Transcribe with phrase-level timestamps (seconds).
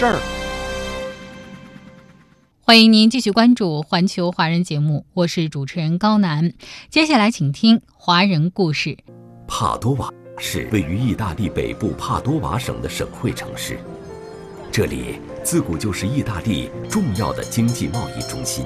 [0.00, 0.18] 事儿。
[2.62, 6.54] 欢迎您继续关注环球华人节目，我是主持人高楠。
[6.88, 8.96] 接下来请听华人故事。
[9.46, 13.78] 帕多瓦是位于意大利北部帕多瓦省的省会城市，
[14.72, 18.64] 这里自古就是意大利重要的经济贸易中心，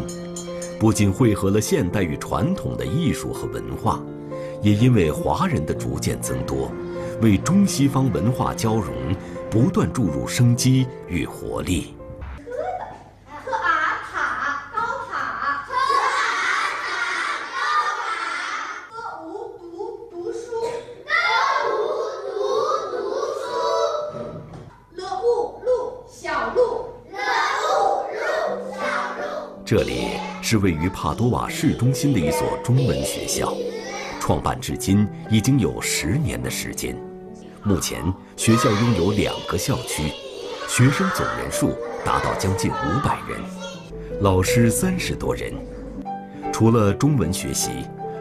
[0.78, 4.00] 不仅汇合了现代与传统的艺术和文化，
[4.62, 6.70] 也因为华人的逐渐增多，
[7.20, 8.94] 为中西方文化交融
[9.54, 11.94] 不断注入生机与活力。
[29.64, 30.08] 这里
[30.42, 33.54] 是位于帕多瓦市中心的一所中文学校，
[34.18, 37.13] 创办至今已经有十年的时间。
[37.66, 38.04] 目前
[38.36, 40.12] 学校拥有两个校区，
[40.68, 43.40] 学生总人数达到将近五百人，
[44.20, 45.50] 老师三十多人。
[46.52, 47.70] 除了中文学习，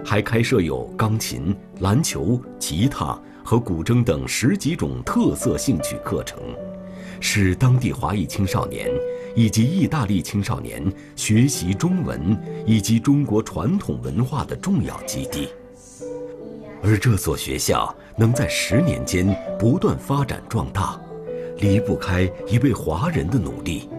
[0.05, 6.39] 还开设有钢琴、篮球、吉他和古筝等十几种特色兴趣课程，
[7.19, 8.89] 是当地华裔青少年。
[9.35, 10.79] 以及意大利青少年
[11.15, 15.49] 学习中文以及中国传统文化的重要基地，
[16.83, 20.99] 而这所学校能在十年间不断发展壮大，
[21.59, 23.89] 离不开一位华人的努力，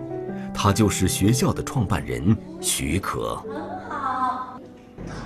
[0.53, 3.37] 他就是学校的创办人许可。
[3.37, 3.57] 很
[3.89, 4.61] 好，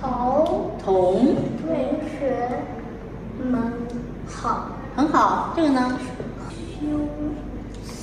[0.01, 1.35] 头同
[1.67, 2.49] 对学
[3.43, 3.73] 们
[4.25, 5.99] 好，很好，这个呢？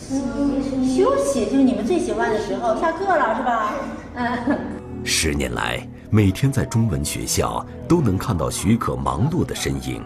[0.07, 0.15] 休
[0.63, 3.73] 息休息就是你们最喜欢的时候，下课了是吧？
[4.17, 4.59] 嗯。
[5.03, 10.03] 十年来，每天在中文学校都能看到许可忙碌的身影，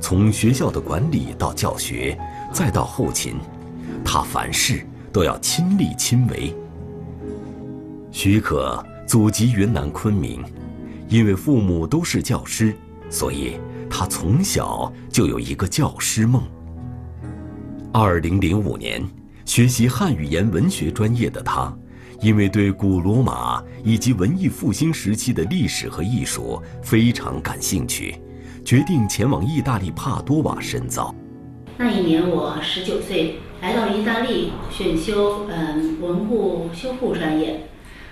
[0.00, 2.18] 从学校的管理到教学，
[2.52, 3.34] 再到后勤，
[4.04, 6.54] 他凡事都要亲力亲为。
[8.12, 10.44] 许可祖籍云南昆明，
[11.08, 12.74] 因为父母都是教师，
[13.10, 13.58] 所以
[13.90, 16.42] 他从小就有一个教师梦。
[17.92, 19.02] 二零零五年。
[19.46, 21.70] 学习汉语言文学专业的他，
[22.20, 28.14] 因为对古罗马以及文艺复兴时期的历史和艺术非常感兴趣，
[28.64, 31.14] 决定前往意大利帕多瓦深造。
[31.76, 37.60] 那一年我十九岁，来到意大利选修嗯文物修复专业。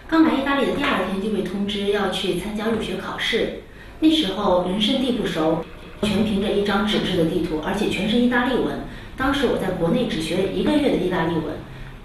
[0.09, 3.61] 刚来意大利的第二天就被通知要去参加入学考试。
[4.01, 5.65] 那时候人生地不熟，
[6.03, 8.81] 全凭着一张纸质的地图，而且全是意大利文。
[9.17, 11.55] 当时我在国内只学了一个月的意大利文，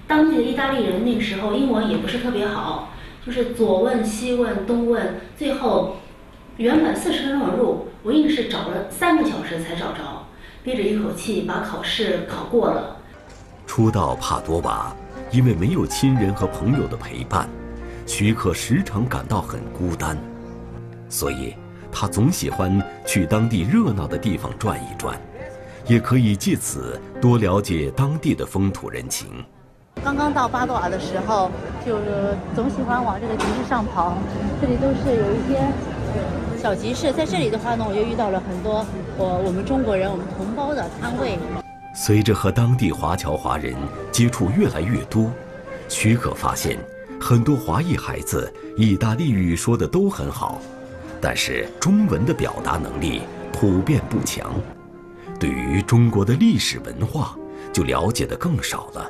[0.07, 2.93] 当地的意大利人那个时候英文也不是特别好，
[3.25, 5.97] 就是左问西问东问，最后
[6.55, 10.25] 原本四十分钟的路，我硬是找了三个小时才找着，
[10.63, 12.95] 憋着一口气把考试考过了。
[13.65, 14.95] 初到帕多瓦，
[15.29, 17.49] 因为没有亲人和朋友的陪伴，
[18.05, 20.17] 徐克时常感到很孤单，
[21.09, 21.53] 所以
[21.91, 25.19] 他总喜欢去当地热闹的地方转一转。
[25.85, 29.27] 也可以借此多了解当地的风土人情。
[30.07, 31.51] 刚刚到巴多瓦的时候，
[31.85, 34.17] 就是总喜欢往这个集市上跑，
[34.61, 35.61] 这里都是有一些
[36.57, 37.11] 小集市。
[37.11, 38.85] 在这里的话呢，我又遇到了很多
[39.17, 41.37] 我我们中国人、我们同胞的摊位。
[41.93, 43.75] 随着和当地华侨华人
[44.09, 45.29] 接触越来越多，
[45.89, 46.77] 许可发现，
[47.19, 50.61] 很多华裔孩子意大利语说的都很好，
[51.19, 54.53] 但是中文的表达能力普遍不强。
[55.37, 57.35] 对于中国的历史文化，
[57.73, 59.05] 就了解的更少了，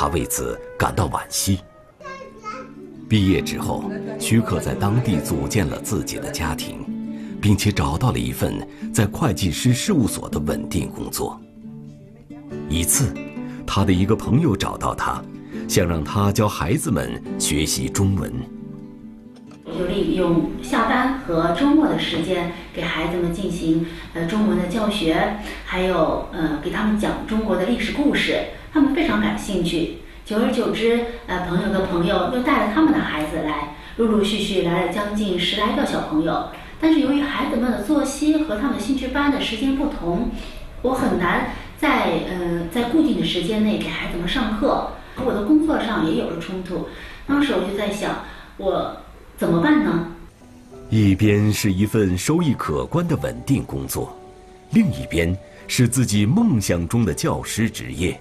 [0.00, 1.58] 他为此感到惋惜。
[3.08, 3.90] 毕业之后，
[4.20, 6.86] 徐克在当地组建了自己的家庭，
[7.40, 8.64] 并且找到了一份
[8.94, 11.40] 在会计师事务所的稳定工作。
[12.68, 13.12] 一次，
[13.66, 15.20] 他的一个朋友找到他，
[15.66, 18.32] 想让他教孩子们学习中文。
[19.76, 23.84] 就利用下班和周末的时间，给孩子们进行
[24.14, 29.98] 呃中文的教学，还有呃给他们讲中国的历史故事，他们非常感兴趣。
[30.24, 36.48] 久而久之，呃朋友的朋友又带了他们的孩子来，陆陆续续来了将近十来个小朋友。
[36.80, 40.30] 但是由于孩子们的作息和他们兴趣班的时间不同，
[40.82, 46.88] 我很难在呃在固定的时间内给孩子们上课，和我的工作上也有了冲突。
[47.26, 48.22] 当时我就在想，
[48.58, 48.96] 我
[49.36, 50.12] 怎么办呢？
[50.90, 54.16] 一边是一份收益可观的稳定工作，
[54.70, 55.36] 另一边
[55.66, 58.18] 是自己梦想中的教师职业，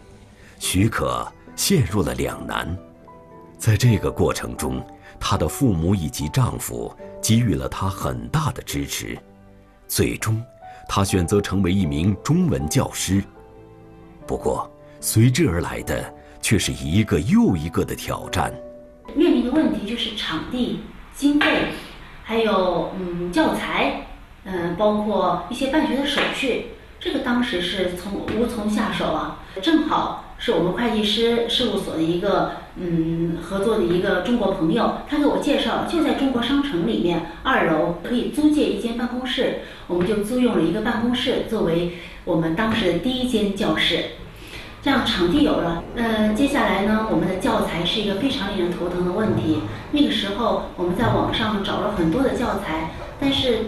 [0.60, 1.26] 许可
[1.56, 2.78] 陷入了两难。
[3.58, 4.86] 在这个过程中，
[5.20, 9.18] 她的父母以及丈夫给予了她很大的支持，
[9.88, 10.44] 最终，
[10.88, 13.24] 她选择成为一名中文教师。
[14.26, 14.70] 不过，
[15.00, 18.54] 随之而来的却是一个又一个的挑战。
[19.16, 20.82] 面临的问题就是场地、
[21.16, 21.70] 经费，
[22.24, 24.06] 还有嗯教材，
[24.44, 26.68] 嗯包括一些办学的手续，
[27.00, 29.40] 这个当时是从无从下手啊。
[29.62, 44.06] 正好是我们会计师事务所的一个嗯合作的一个中国朋友，他给我介绍，就在中国商城里面二楼可以租借一间办公室，我们就租用了一个办公室作为我们当时的第一间教室。
[44.84, 49.60] 这样场地有了，呃，接下来呢，我们的教材是一个非常令人头疼的问题。
[49.92, 53.66] 那个时候我们在网上找了很多的教材，但是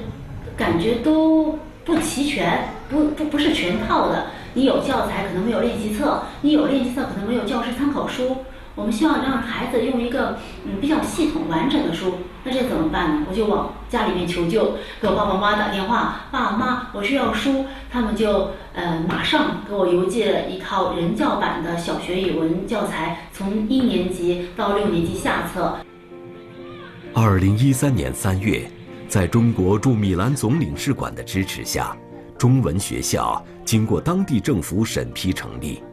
[0.56, 4.28] 感觉都不齐全，不不不是全套的。
[4.60, 8.36] 你有教材可能没有练习册，你有练习册可能没有教师参考书。
[8.76, 13.26] 我们希望让孩子用一个嗯比较系统完整的书，那这怎么办呢？
[13.30, 25.74] 我就往家里面求救，给我爸爸妈妈打电话，爸妈我需要书，他们就呃马上给我邮寄了一套人教版的小学语文教材，从一年级到六年级下册。
[27.14, 28.70] 二零一三年三月，
[29.08, 31.96] 在中国驻米兰总领事馆的支持下，
[32.40, 35.84] 中文学校经过当地政府审批成立。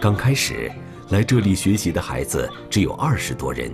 [0.00, 0.70] 刚开始。
[1.10, 3.72] 来这里学习的孩子只有二十多人。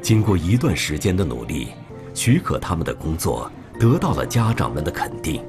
[0.00, 1.70] 经过一段时间的努力，
[2.14, 3.50] 许可他们的工作
[3.80, 5.44] 得到了家长们的肯定。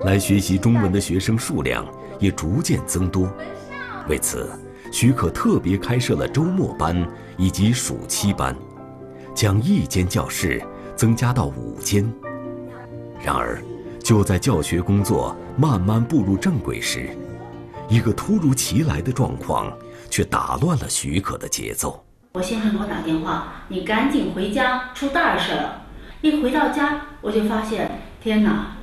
[0.00, 1.86] 来学习中文的学生数量
[2.18, 3.32] 也逐渐增多。
[4.08, 4.50] 为此，
[4.90, 8.56] 许可特别开设了周末班以及暑期班，
[9.36, 10.60] 将一间教室
[10.96, 12.12] 增加到五间。
[13.22, 13.62] 然而，
[14.08, 17.10] 就在教学工作慢慢步入正轨时，
[17.90, 19.70] 一个突如其来的状况。
[20.08, 22.02] 却打乱了许可的节奏。
[22.32, 25.82] 我先生给我打电话：“你赶紧回家，出大事了！”
[26.22, 28.78] 一回到家，我就发现，天哪，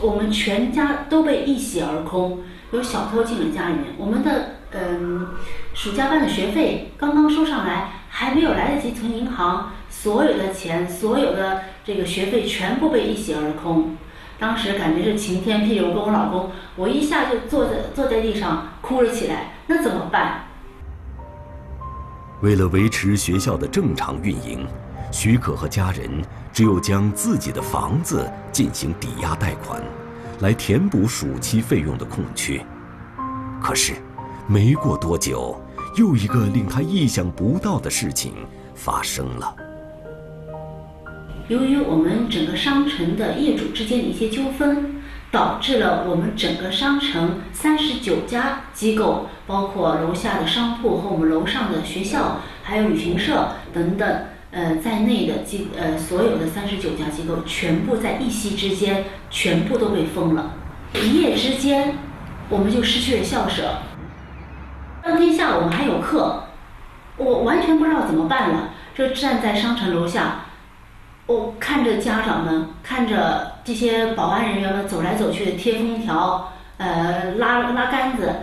[0.00, 2.38] 我们全家都被一洗而空，
[2.70, 3.86] 有小偷进了家里面。
[3.98, 5.26] 我们的嗯，
[5.74, 13.96] 暑假班的学费刚刚收上来，还没有来得及存银行，所有的钱，所有的这个学费全部被一洗而空。
[14.40, 19.52] 当时感觉是晴天霹雳，我跟我老公，我一下就坐在坐在地上哭了起来。
[19.66, 20.40] 那怎么办？
[22.40, 24.66] 为了维持学校的正常运营，
[25.12, 26.10] 许可和家人
[26.54, 29.82] 只有将自己的房子进行抵押贷款，
[30.40, 32.64] 来填补暑期费用的空缺。
[33.62, 33.92] 可是，
[34.46, 35.60] 没过多久，
[35.98, 38.32] 又一个令他意想不到的事情
[38.74, 39.54] 发生了。
[41.50, 44.96] 由于我们整个商城的业主之间的一些纠纷。
[45.32, 60.54] 导致了我们整个商城三十九家机构，包括楼下的商铺和我们楼上的学校，还有旅行社等等，呃，在内的机呃所有的三十九家机构，全部在一夕之间全部都被封了。
[60.94, 61.94] 一夜之间，
[62.48, 63.76] 我们就失去了校舍。
[65.00, 66.42] 当天下午我们还有课，
[67.16, 70.46] 我完全不知道怎么办了，就站在商城楼下。
[71.30, 78.34] 我看着家长们，看着这些保安人员们走来走去贴封条，呃，拉拉杆子，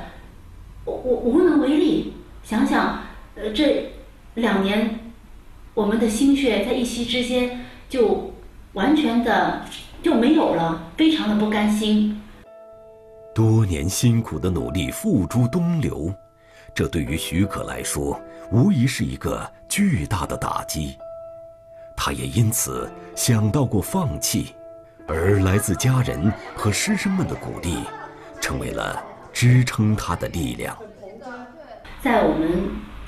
[0.85, 2.13] 我我无能为力。
[2.43, 2.97] 想想，
[3.35, 3.91] 呃，这
[4.35, 4.97] 两年
[5.73, 8.33] 我们的心血在一夕之间就
[8.71, 9.65] 完全的
[10.01, 12.21] 就没有了，非常的不甘心。
[13.35, 16.09] 多年辛苦的努力付诸东流，
[16.73, 18.17] 这对于许可来说，
[18.49, 20.97] 无疑是一个巨大的打击。
[21.99, 24.53] 他也因此想到过放弃，
[25.07, 27.79] 而来自家人和师生们的鼓励，
[28.39, 30.77] 成为了支撑他的力量。
[31.99, 32.49] 在我们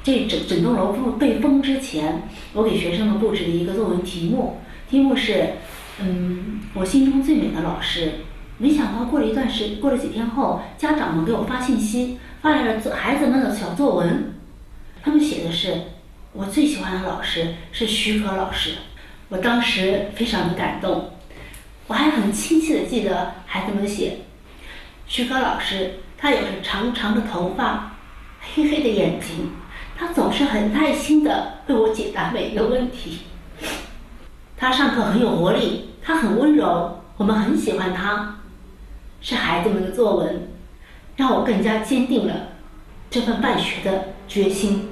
[0.04, 4.58] 这整整栋楼被封之前，我给学生们布置了一个作文题目，
[4.90, 5.54] 题目是：
[6.00, 8.12] 嗯，我心中最美的老师。
[8.58, 14.34] 没想到过了一段时，过了几天后，家长们给我发信息，发来了孩子们的小作文，
[15.02, 15.76] 他们写的是。
[16.32, 18.76] 我最喜欢的老师是徐可老师，
[19.30, 21.14] 我当时非常的感动，
[21.88, 24.18] 我还很清晰的记得孩子们写，
[25.08, 27.98] 徐可老师他有着长长的头发，
[28.54, 29.54] 黑黑的眼睛，
[29.98, 33.22] 他总是很耐心的为我解答每一个问题，
[34.56, 38.36] 他上课很有活力，他很温柔，我们很喜欢他，
[39.20, 40.48] 是孩子们的作文，
[41.16, 42.50] 让我更加坚定了
[43.10, 44.89] 这份办学的决心。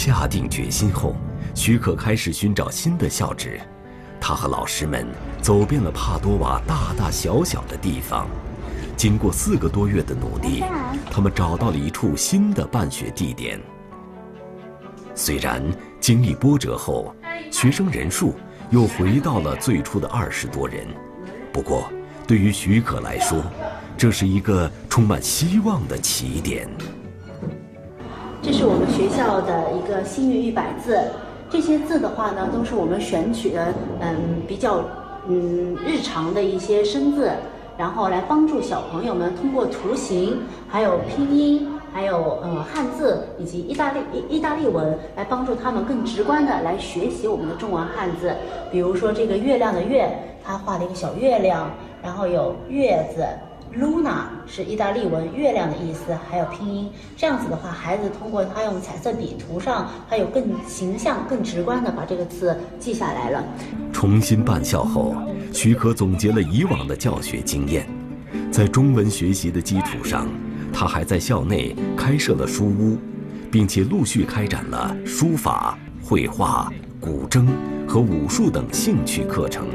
[0.00, 1.14] 下定决心后，
[1.54, 3.60] 许可开始寻找新的校址。
[4.18, 5.06] 他和老师们
[5.42, 8.26] 走遍了帕多瓦大大小小的地方，
[8.96, 10.64] 经过四个多月的努力，
[11.10, 13.60] 他们找到了一处新的办学地点。
[15.14, 15.62] 虽然
[16.00, 17.14] 经历波折后，
[17.50, 18.34] 学生人数
[18.70, 20.86] 又回到了最初的二十多人，
[21.52, 21.92] 不过
[22.26, 23.44] 对于许可来说，
[23.98, 26.66] 这是一个充满希望的起点。
[28.42, 30.98] 这是我们学校的一个幸运一百字。
[31.50, 34.16] 这些字的话呢，都是我们选取的，嗯，
[34.48, 34.82] 比较
[35.28, 37.30] 嗯日常的一些生字，
[37.76, 48.32] 然后来帮助小朋友们通过图形、还有拼音、还有呃汉字以及意大利意意大利文，来帮助他们更直观的来学习我们的中文汉字。
[48.70, 50.08] 比如说这个月亮的月，
[50.42, 51.70] 他画了一个小月亮，
[52.02, 53.22] 然后有月字。
[53.78, 56.90] Luna 是意大利文“月亮”的意思，还有拼音。
[57.16, 63.44] 这样子的话，孩子通过他用彩色笔涂上，他有更形象、更直观的把这个字记下来了。
[63.92, 65.14] 重新办校后，
[65.52, 67.86] 许可总结了以往的教学经验，
[68.50, 70.26] 在中文学习的基础上，
[70.72, 72.98] 他还在校内开设了书屋，
[73.52, 77.46] 并且陆续开展了书法、绘画、古筝
[77.86, 79.68] 和武术等兴趣课程。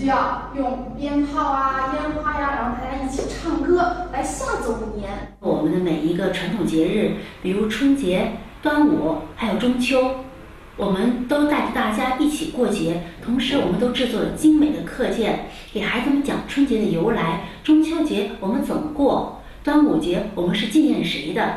[0.00, 5.36] 就要用鞭炮啊、烟花呀，然后大家一起唱歌来吓走年。
[5.40, 10.24] 我们的每一个传统节日，比如春节、端午，还有中秋，
[10.78, 13.02] 我们都带着大家一起过节。
[13.22, 17.42] 同时，我们都制作了精美的课件，给孩子们讲春节的由来。
[17.62, 19.42] 中秋节我们怎么过？
[19.62, 21.56] 端午节我们是纪念谁的？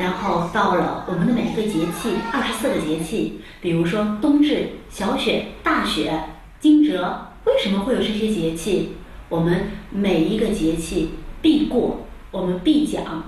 [0.00, 6.12] 然后到了我们的每一个节气，二十四个节气，比如说冬至、小雪、大雪、
[6.58, 7.27] 惊蛰。
[7.48, 8.90] 为什么会有这些节气？
[9.30, 11.08] 我们每一个节气
[11.40, 11.98] 必过，
[12.30, 13.24] 我们必讲。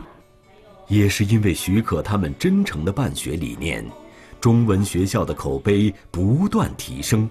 [0.88, 3.82] 也是因为许可他们真诚的办学理念，
[4.38, 7.28] 中文学校的口碑不断提升。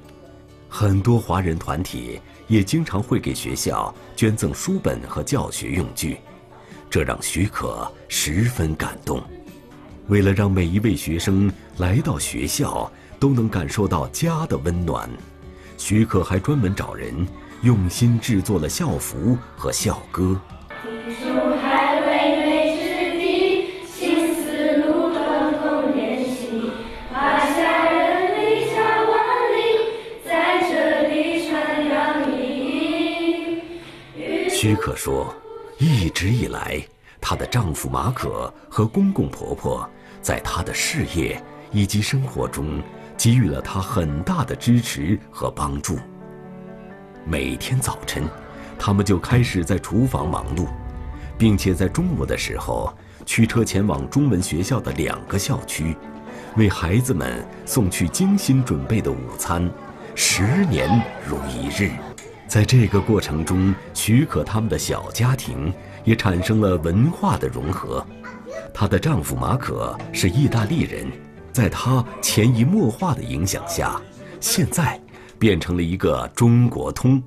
[0.67, 6.17] 很多华人团体也经常会给学校捐赠书本和教学用具，
[6.89, 9.21] 这让许可十分感动。
[10.07, 15.07] 为了让每一位学生来到学校都能感受到家的温暖。
[15.79, 17.25] 许可还专门找人
[17.61, 20.39] 用心制作了校服和校歌。
[34.49, 35.33] 许可说，
[35.77, 36.77] 一直以来，
[37.21, 39.89] 她的丈夫马可和公公婆婆
[40.21, 42.81] 在她的事业以及生活中。
[43.19, 45.99] 给予了他很大的支持和帮助。
[47.25, 48.23] 每天早晨，
[48.79, 50.67] 他们就开始在厨房忙碌，
[51.37, 52.93] 并且在中午的时候
[53.25, 55.97] 驱车前往中文学校的两个校区，
[56.55, 59.69] 为孩子们送去精心准备的午餐。
[60.15, 60.89] 十年
[61.27, 61.91] 如一日，
[62.47, 65.73] 在这个过程中，许可他们的小家庭
[66.05, 68.05] 也产生了文化的融合。
[68.73, 71.05] 她的丈夫马可是意大利人。
[71.59, 74.01] 在他潜移默化的影响下，
[74.39, 74.97] 现在
[75.37, 77.21] 变成了一个中国通。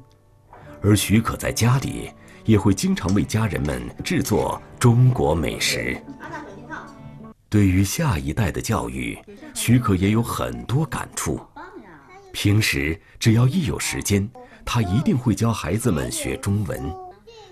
[0.80, 2.10] 而许可在家里
[2.46, 6.02] 也会经常为家人们制作中国美食。
[7.50, 9.18] 对于下一代的教育，
[9.52, 11.38] 许可也有很多感触。
[12.32, 14.26] 平时只要一有时间，
[14.64, 16.80] 他一定会教孩子们学中文；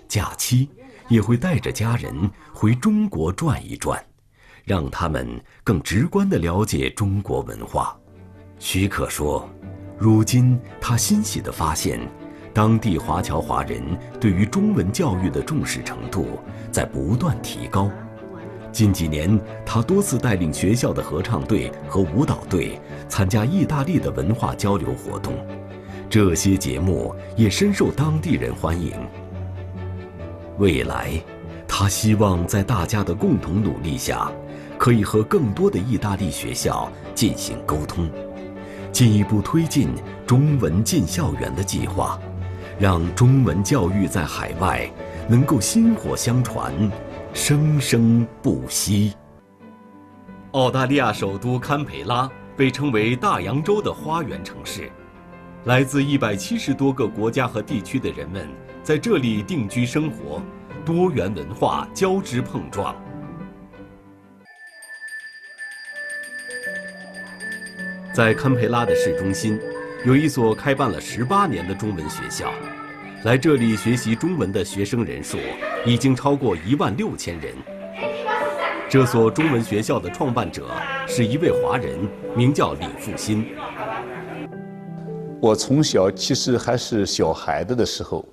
[0.07, 0.67] 假期
[1.09, 4.03] 也会带着家人回中国转一转。
[4.65, 5.27] 让他们
[5.63, 7.97] 更直观地了解中国文化。
[8.59, 9.49] 许可说，
[9.97, 11.99] 如今他欣喜地发现，
[12.53, 13.81] 当地华侨华人
[14.19, 16.39] 对于中文教育的重视程度
[16.71, 17.89] 在不断提高。
[18.71, 25.33] 近几年，他多次带领学校的合唱队和舞蹈队参加意大利的文化交流活动，
[26.09, 28.93] 这些节目也深受当地人欢迎。
[30.57, 31.11] 未来，
[31.67, 34.31] 他希望在大家的共同努力下。
[34.81, 38.09] 可以和更多的意大利学校进行沟通，
[38.91, 39.89] 进一步推进
[40.25, 42.19] 中文进校园的计划，
[42.79, 44.89] 让中文教育在海外
[45.29, 46.73] 能够薪火相传，
[47.31, 49.13] 生生不息。
[50.53, 54.91] 澳大利亚首都堪培拉被称为大洋洲的花园城市，
[55.65, 58.49] 来自一百七十多个国家和地区的人们
[58.81, 60.41] 在这里定居生活，
[60.83, 62.95] 多元文化交织碰撞。
[68.13, 69.57] 在堪培拉的市中心，
[70.05, 72.51] 有一所开办了十八年的中文学校。
[73.23, 75.37] 来这里学习中文的学生人数
[75.85, 77.53] 已经超过一万六千人。
[78.89, 80.67] 这所中文学校的创办者
[81.07, 81.97] 是一位华人，
[82.35, 83.45] 名叫李复兴。
[85.39, 88.27] 我从小其实还是小孩子的时候，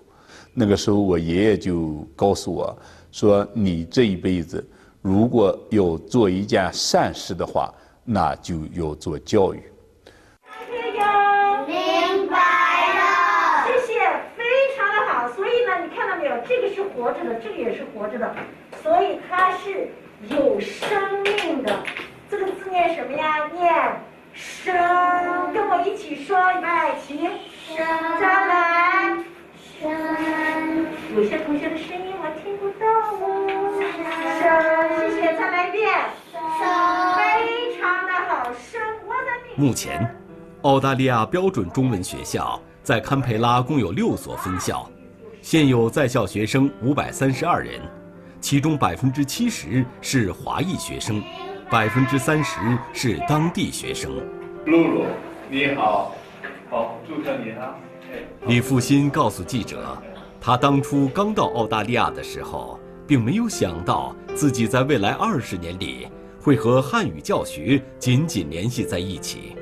[0.52, 2.76] 那个时候我爷爷就告诉我
[3.12, 4.68] 说：“你这一辈子
[5.00, 7.73] 如果要做一件善事的话，
[8.11, 9.62] 那就要做教育。”
[11.67, 14.00] 明白了，谢谢，
[14.35, 14.43] 非
[14.75, 15.29] 常的好。
[15.33, 16.35] 所以呢，你看到没有？
[16.49, 18.35] 这个是活着的，这个也是活着的，
[18.83, 19.88] 所以它是
[20.31, 21.79] 有生命的。
[22.31, 23.47] 这个字念什么呀？
[23.53, 24.00] 念
[24.33, 24.75] 生。
[25.53, 26.69] 跟我一起说，预备
[27.07, 27.29] 起，
[27.77, 27.87] 生。
[28.19, 29.17] 再来，
[29.81, 29.91] 生。
[31.15, 32.87] 有些同学的声音我听不到
[33.21, 33.23] 哦。
[34.41, 35.93] 生，谢谢，再来一遍。
[36.33, 36.38] 生，
[39.57, 40.09] 目前，
[40.62, 44.88] 澳大利亚标准中文学校在堪培拉共有六所分校，
[45.43, 47.81] 现有在校学生五百三十二人，
[48.40, 51.23] 其中百分之七十是华裔学生，
[51.71, 52.59] 百分之三十
[52.93, 54.12] 是当地学生。
[54.67, 55.07] 露露，
[55.50, 56.14] 你好，
[56.71, 57.75] 好，祝贺你啊。
[58.47, 59.97] 李复兴告诉记者，
[60.40, 66.09] 他当初刚到澳大利亚的时候，并没有想到自己在未来二十年里
[66.49, 69.55] 会和汉语教学紧紧联系在一起。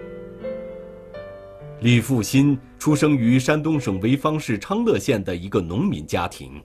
[1.81, 6.63] 李复新出生于山东省潍坊市昌乐县的一个农民家庭。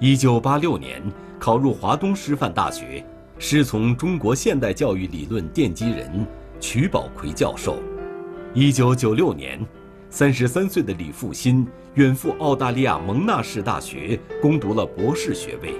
[0.00, 1.02] 1986年
[1.38, 3.04] 考入华东师范大学，
[3.38, 6.26] 师从中国现代教育理论奠基人
[6.58, 7.76] 瞿宝奎教授。
[8.54, 9.66] 1996年
[10.10, 15.74] ，33岁的李复新远赴澳大利亚蒙纳士大学攻读了博士学位。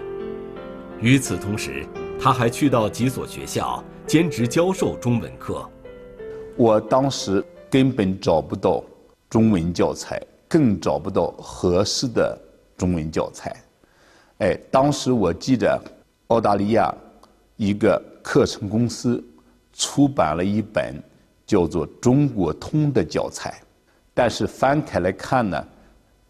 [1.00, 1.86] 与此同时，
[2.24, 5.62] 他还去到几所学校兼职教授中文课。
[6.56, 7.44] 我当时。
[7.68, 8.84] 根本找不到
[9.28, 12.38] 中文教材，更找不到合适的
[12.76, 13.52] 中文教材。
[14.38, 15.76] 哎，当时我记得
[16.28, 16.94] 澳大利亚
[17.56, 19.20] 一个课程公司
[19.72, 21.02] 出版了一本
[21.44, 23.60] 叫做《中国通》的教材，
[24.14, 25.66] 但是翻开来看呢，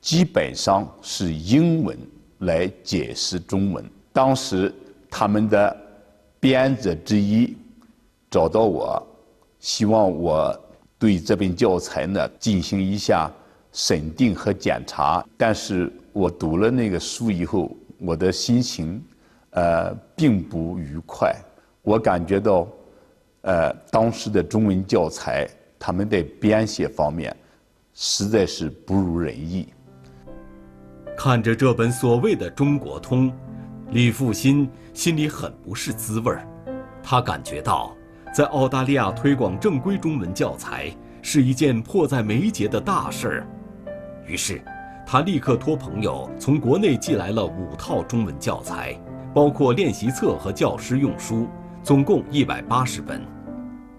[0.01, 1.95] 基本上是英文
[2.39, 3.85] 来解释中文。
[4.15, 4.75] 当时
[5.11, 5.77] 他们的
[6.45, 7.57] 编者之一
[8.31, 9.03] 找到我，
[9.61, 10.61] 希望我。
[10.99, 13.31] 对这本教材呢进行一下
[13.73, 19.03] 审定和检查，但是我读了那个书以后，我的心情，
[19.53, 21.35] 呃，并不愉快。
[21.81, 22.69] 我感觉到，
[23.41, 27.35] 呃，当时的中文教材他们在编写方面，
[27.95, 29.69] 实在是不如人意。
[31.17, 33.31] 看着这本所谓的《中国通》，
[33.91, 36.47] 李复兴心里很不是滋味儿，
[37.03, 37.95] 他感觉到。
[38.35, 40.91] 在澳大利亚推广正规中文教材
[41.23, 43.47] 是一件迫在眉睫的大事儿，
[44.27, 44.61] 于是，
[45.07, 48.99] 他立刻托朋友从国内寄来了五套中文教材，
[49.33, 51.47] 包括练习册和教师用书，
[51.81, 53.23] 总共一百八十本。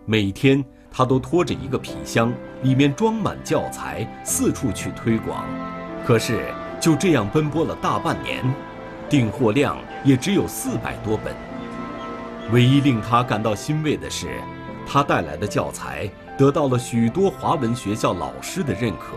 [0.05, 5.45] 每天，他都拖着一个皮箱，里面装满教材，四处去推广。
[6.05, 8.43] 可是，就这样奔波了大半年，
[9.09, 11.33] 订货量也只有四百多本。
[12.51, 14.27] 唯一令他感到欣慰的是，
[14.85, 19.15] 他带来的教材得到了许多华文学校老师的认可。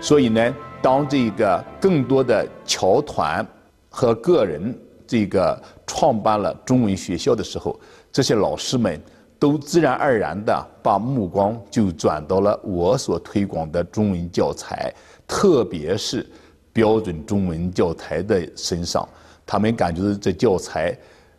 [0.00, 3.46] 所以呢，当这个更多的侨团
[3.90, 7.78] 和个人这个创办了中文学校的时候，
[8.12, 9.00] 这些老师们
[9.38, 14.92] 都自然而然地把目光就转到了我所推广的中文教材，
[15.26, 16.26] 特别是
[16.74, 19.08] 标准中文教材的身上。
[19.46, 20.94] 他们感觉这教材。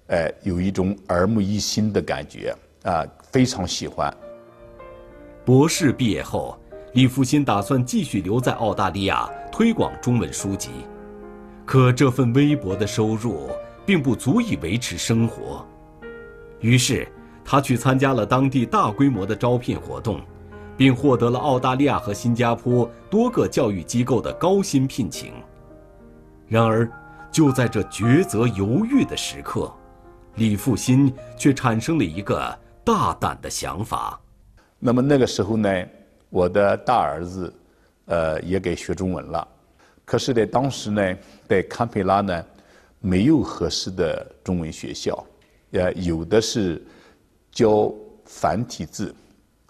[0.07, 4.15] 哎，有一种耳目一新的感觉啊，非常喜欢。
[5.43, 6.55] 博士毕业后，
[6.93, 10.69] 李复新打算继续留在澳大利亚推广中文书籍，
[11.65, 13.49] 可这份微薄的收入
[13.83, 15.65] 并不足以维持生活。
[16.59, 17.07] 于是，
[17.43, 20.21] 他去参加了当地大规模的招聘活动，
[20.77, 25.33] 并获得了澳大利亚和新加坡多个教育机构的高薪聘请。
[26.47, 26.89] 然而，
[27.31, 29.73] 就在这抉择犹豫的时刻，
[30.35, 34.19] 李复兴却产生了一个大胆的想法。
[34.77, 35.85] 那么那个时候呢，
[36.29, 37.53] 我的大儿子，
[38.05, 39.47] 呃，也该学中文了。
[40.05, 42.45] 可是，在当时呢，在堪培拉呢，
[42.99, 45.25] 没有合适的中文学校，
[45.71, 46.85] 呃，有的是
[47.51, 47.91] 教
[48.25, 49.15] 繁体字，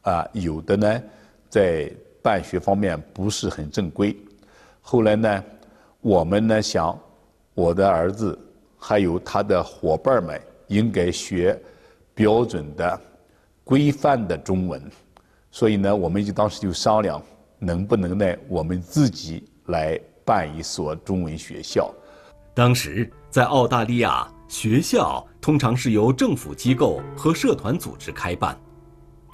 [0.05, 1.03] 啊，有的呢，
[1.49, 1.91] 在
[2.23, 4.17] 办学方面不是很正规。
[4.81, 5.43] 后来呢，
[6.01, 6.97] 我们呢想，
[7.53, 8.39] 我的儿子
[8.79, 10.41] 还有他的伙伴们。
[10.67, 11.55] 应该学
[12.15, 12.99] 标准的、
[13.63, 14.81] 规范的中文，
[15.51, 17.21] 所以呢，我们就当时就商量，
[17.59, 21.93] 能不能呢，我们自己来办一所中文学校。
[22.55, 28.57] 当时在澳大利亚，学校通常是由政府机构和社团组织开办，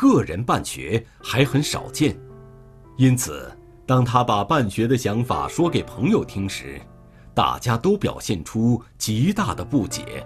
[0.02, 2.18] 个人办学还很少见。
[2.98, 3.52] 因此，
[3.86, 6.82] 当他把办学的想法说给朋友听时，
[7.36, 10.26] 大家都表现出极大的不解。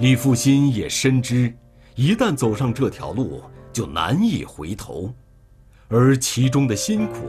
[0.00, 1.50] 李复兴也深知，
[1.94, 5.10] 一旦走上这条路，就难以回头，
[5.88, 7.24] 而其中的辛苦，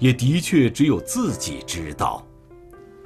[0.00, 2.26] 也的确只有自己知道。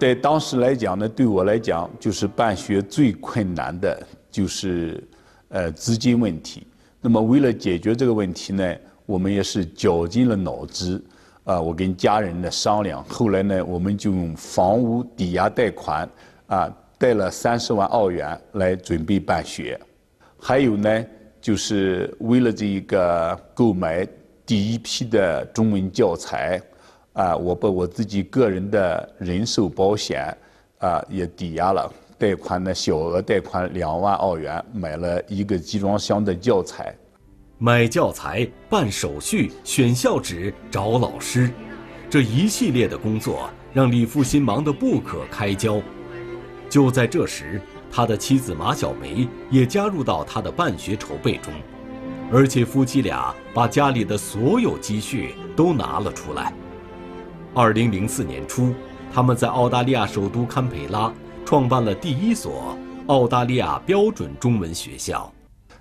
[0.00, 5.06] 在当时来讲呢，对我来讲，就是办学最困难的就是，
[5.48, 6.66] 呃，资金问题。
[7.06, 8.74] 那么为了解决这个问题呢，
[9.06, 11.00] 我们也是绞尽了脑汁，
[11.44, 16.08] 啊，我跟家人呢商量，后来呢，我们就用房屋抵押贷款，
[16.48, 16.68] 啊。
[16.98, 19.78] 贷了三十万澳元来准备办学，
[20.40, 21.04] 还有呢，
[21.42, 24.04] 就是为了这一个购买
[24.44, 26.60] 第一批的中文教材，
[27.12, 30.36] 啊，我把我自己个人的人寿保险
[30.78, 36.96] 啊也抵押了，贷款呢小额贷款两万澳元，买了一个集装箱的教材。
[37.58, 41.50] 买教材、办手续、选校址、找老师，
[42.08, 45.80] 这一系列的工作让李复兴忙得不可开交。
[46.70, 51.52] 就在这时，他的妻子马小梅也加入到他的办学筹备中，
[52.32, 56.52] 而且夫妻俩把家里的所有积蓄都拿了出来。
[57.54, 58.74] 二零零四年初，
[59.12, 61.12] 他们在澳大利亚首都堪培拉
[61.46, 65.32] 创办了第一所澳大利亚标准中文学校。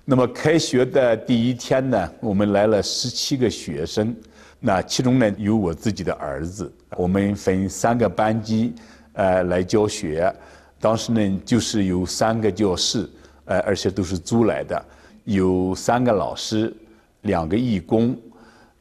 [0.04, 4.14] 那么开学的第一天呢，我们来了十七个学生，
[4.60, 6.72] 那其中呢有我自己的儿子。
[6.96, 8.72] 我们分三个班级，
[9.14, 10.32] 呃，来教学。
[10.78, 13.10] 当时呢，就是有三个教室，
[13.46, 14.84] 呃，而且都是租来的，
[15.24, 16.72] 有三个老师，
[17.22, 18.16] 两个义工，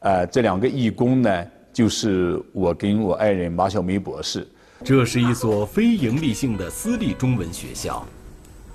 [0.01, 4.47] 呃，这两个义工呢，就是我跟我爱人马小梅博士。
[4.83, 8.05] 这是一所非营利性的私立中文学校，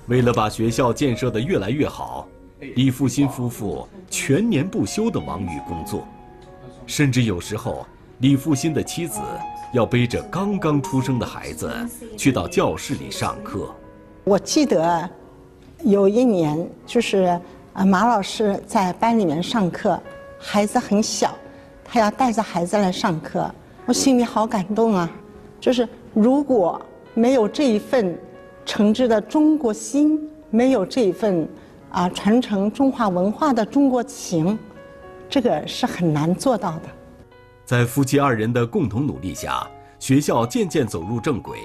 [0.07, 2.27] 为了把学校建设得越来越好，
[2.75, 6.07] 李复兴夫妇全年不休地忙于工作，
[6.85, 7.85] 甚至有时候，
[8.19, 9.19] 李复兴的妻子。
[9.73, 11.73] 要背着刚刚出生的孩子
[12.17, 13.73] 去到教室里上课。
[14.25, 15.09] 我记得
[15.79, 17.39] 有一年，就是
[17.71, 19.97] 啊，马老师在班里面上课，
[20.37, 21.33] 孩子很小，
[21.85, 23.49] 他要带着孩子来上课，
[23.85, 25.09] 我心里好感动啊！
[25.61, 26.81] 就是如果
[27.13, 28.19] 没有这一份
[28.65, 30.19] 诚挚的中国心，
[30.49, 31.47] 没有这一份
[31.91, 34.57] 啊传承中华文化的中国情，
[35.29, 36.81] 这个是很难做到的。
[37.63, 39.65] 在夫妻二人的共同努力下，
[39.99, 41.59] 学校渐渐走入正轨，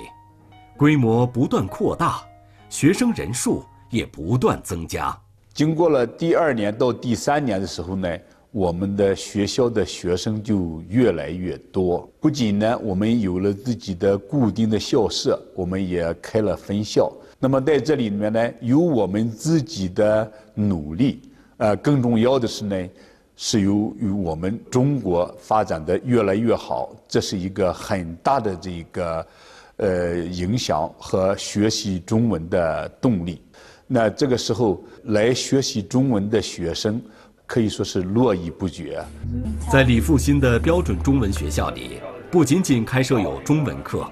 [0.77, 2.21] 规模不断扩大，
[2.69, 5.17] 学生人数也不断增加。
[5.55, 8.09] 经过了第二年到第三年的时候呢，
[8.57, 12.11] 我们的学校的学生就越来越多。
[12.19, 17.13] 不仅呢，我们有了自己的固定的校舍，我们也开了分校。
[17.39, 21.21] 那么在这里面呢，有我们自己的努力，
[21.59, 22.89] 呃，更重要的是呢。
[23.39, 29.27] 是由于我们中国发展的越来越好，这是一个很大的这个
[29.77, 33.39] 呃影响和学习中文的动力。
[33.87, 36.99] 那这个时候来学习中文的学生
[37.47, 39.03] 可以说是络绎不绝。
[39.71, 44.07] 在李复兴的标准中文学校里，不仅仅开设有中文课，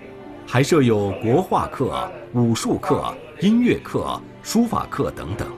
[0.47, 5.49] 还设有国画课、武术课、音乐课、书法课等等。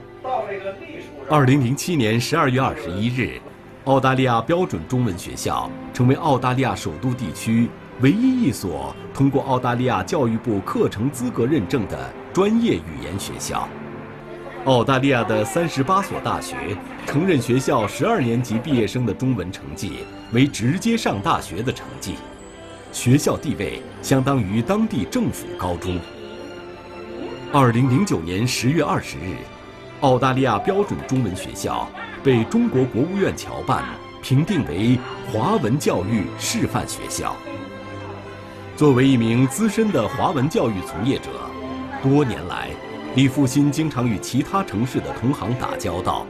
[1.29, 3.39] 二零零七年十二月二十一日。
[3.85, 7.69] 澳大利亚标准中文学校成为澳大利亚首都地区
[8.01, 11.97] 唯一一所通过澳大利亚教育部课程资格认证的
[12.33, 13.65] 专业语言学校。
[14.67, 19.99] 澳大利亚的三十八所大学承认学校十二年级毕业生的中文成绩
[20.33, 22.15] 为直接上大学的成绩，
[22.91, 25.97] 学校地位相当于当地政府高中。
[27.53, 29.37] 二零零九年十月二十日，
[30.01, 31.89] 澳大利亚标准中文学校。
[32.23, 33.85] 被中国国务院侨办
[34.21, 34.99] 评定为
[35.31, 37.37] 华文教育示范学校。
[38.75, 41.29] 作为一名资深的华文教育从业者，
[42.03, 42.69] 多年来，
[43.17, 46.23] 李复兴经常与其他城市的同行打交道，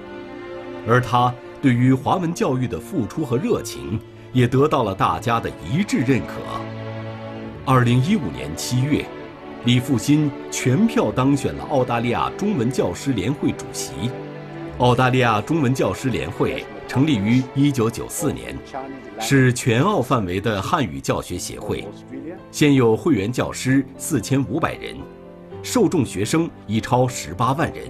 [0.88, 4.00] 而他对于华文教育的付出和热情，
[4.32, 6.36] 也得到了大家的一致认可。
[7.66, 9.06] 二零一五年七月，
[9.66, 13.92] 李复兴全票当选了澳大利亚中文教师联会主席。
[14.78, 18.58] 澳大利亚中文教师联会成立于1994年，
[19.20, 21.86] 是全澳范围的汉语教学协会，
[22.50, 24.96] 现有会员教师4500人，
[25.64, 27.86] 受众学生已超18万人。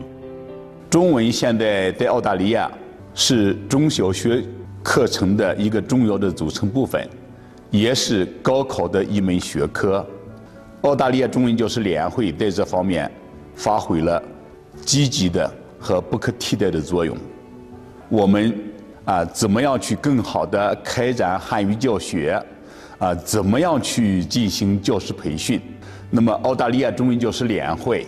[0.90, 2.72] 中文现在在澳大利亚
[3.14, 4.44] 是中小学
[4.82, 7.08] 课程的一个重要的组成部分，
[7.70, 10.06] 也是高考的一门学科。
[10.82, 13.12] 澳大利亚中文教师联会在这方面
[13.56, 14.22] 发挥了
[14.86, 17.18] 积极的和不可替代的作用。
[18.10, 18.58] 我们
[19.04, 22.42] 啊，怎么样去更好的开展汉语教学？
[23.00, 25.62] 啊，怎么样去进行教师培训？
[26.10, 28.08] 那么，澳大利亚中文教师联会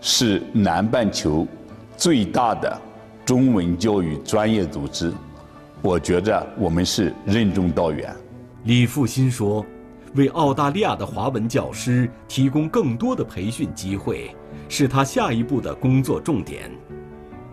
[0.00, 1.46] 是南半球
[1.96, 2.80] 最大的
[3.24, 5.12] 中文教育专业组织，
[5.82, 8.14] 我觉着我们是任重道远。
[8.64, 9.64] 李复兴说
[10.14, 14.34] ：“为澳大利亚的华文教师提供更多的培训机会，
[14.68, 16.70] 是他下一步的工作重点。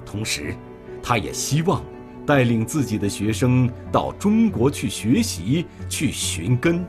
[0.05, 0.55] 同时，
[1.01, 1.83] 他也希望。”
[2.25, 6.85] 带领自己的学生到中国去学习、去寻根、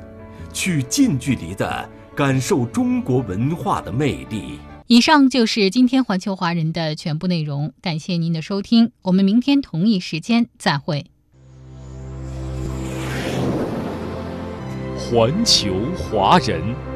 [0.52, 4.58] 去近距离的感受中国文化的魅力。
[4.86, 11.06] 以上就是今天环球华人的全部内容，感谢您的收听，我们明天同一时间再会。
[14.96, 16.93] 环球华人。